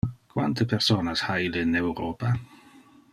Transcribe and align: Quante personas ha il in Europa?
Quante 0.35 0.65
personas 0.71 1.23
ha 1.29 1.37
il 1.49 1.61
in 1.65 1.77
Europa? 1.85 2.31